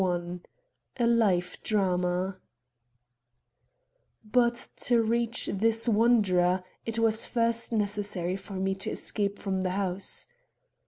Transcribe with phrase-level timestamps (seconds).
[0.03, 0.39] III
[0.97, 2.39] A LIFE DRAMA
[4.25, 9.69] But to reach this wanderer, it was first necessary for me to escape from the
[9.77, 10.25] house.